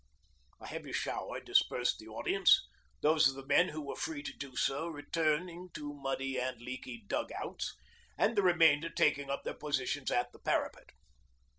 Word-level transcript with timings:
A 0.59 0.65
heavy 0.65 0.91
shower 0.93 1.39
dispersed 1.39 1.99
the 1.99 2.07
audiences, 2.07 2.65
those 3.01 3.27
of 3.27 3.35
the 3.35 3.45
men 3.45 3.69
who 3.69 3.83
were 3.85 3.95
free 3.95 4.23
to 4.23 4.33
do 4.35 4.55
so 4.55 4.87
returning 4.87 5.69
to 5.75 5.93
muddy 5.93 6.39
and 6.39 6.59
leaky 6.59 7.03
dug 7.05 7.31
outs, 7.33 7.75
and 8.17 8.35
the 8.35 8.41
remainder 8.41 8.89
taking 8.89 9.29
up 9.29 9.43
their 9.43 9.53
positions 9.53 10.09
at 10.09 10.31
the 10.31 10.39
parapet. 10.39 10.93